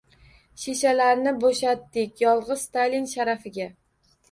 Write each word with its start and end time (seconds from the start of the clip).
Shishalarni 0.61 1.33
bo’shatdik, 1.43 2.17
yolg’iz 2.25 2.65
Stalin 2.67 3.09
sharafiga. 3.15 3.71